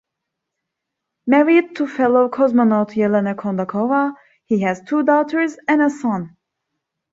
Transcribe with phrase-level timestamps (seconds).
[1.27, 6.35] Married to fellow cosmonaut Yelena Kondakova, he has two daughters and a son.